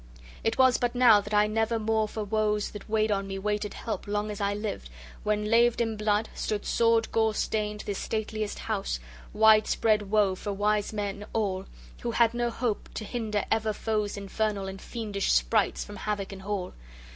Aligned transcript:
It 0.43 0.57
was 0.57 0.79
but 0.79 0.95
now 0.95 1.21
that 1.21 1.31
I 1.31 1.45
never 1.45 1.77
more 1.77 2.07
for 2.07 2.23
woes 2.23 2.71
that 2.71 2.89
weighed 2.89 3.11
on 3.11 3.27
me 3.27 3.37
waited 3.37 3.75
help 3.75 4.07
long 4.07 4.31
as 4.31 4.41
I 4.41 4.55
lived, 4.55 4.89
when, 5.21 5.45
laved 5.45 5.79
in 5.79 5.95
blood, 5.95 6.27
stood 6.33 6.65
sword 6.65 7.11
gore 7.11 7.35
stained 7.35 7.81
this 7.81 7.99
stateliest 7.99 8.57
house, 8.57 8.99
widespread 9.31 10.09
woe 10.09 10.33
for 10.33 10.53
wise 10.53 10.91
men 10.91 11.27
all, 11.33 11.67
who 12.01 12.09
had 12.09 12.33
no 12.33 12.49
hope 12.49 12.89
to 12.95 13.05
hinder 13.05 13.45
ever 13.51 13.73
foes 13.73 14.17
infernal 14.17 14.67
and 14.67 14.81
fiendish 14.81 15.31
sprites 15.31 15.83
from 15.85 15.97
havoc 15.97 16.33
in 16.33 16.39
hall. 16.39 16.73